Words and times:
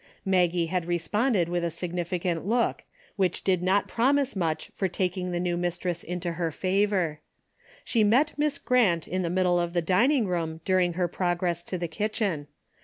Maggie 0.25 0.65
had 0.65 0.85
responded 0.87 1.47
with 1.47 1.63
a 1.63 1.67
signifi 1.67 2.19
DAILY 2.23 2.23
RATEy 2.23 2.23
135 2.23 2.23
cant 2.23 2.45
look, 2.47 2.83
which 3.17 3.43
did 3.43 3.61
not 3.61 3.87
promise 3.87 4.35
much 4.35 4.69
for 4.73 4.87
taking 4.87 5.29
the 5.31 5.39
new 5.39 5.55
mistress 5.55 6.03
into 6.03 6.31
her 6.31 6.49
favor. 6.49 7.19
She 7.85 8.03
met 8.03 8.33
Miss 8.35 8.57
Grant 8.57 9.07
in 9.07 9.21
the 9.21 9.29
middle 9.29 9.59
of 9.59 9.73
the 9.73 9.81
dining 9.83 10.25
room 10.25 10.59
during 10.65 10.93
her 10.93 11.07
progress 11.07 11.61
to 11.61 11.77
the 11.77 11.87
kitchen. 11.87 12.47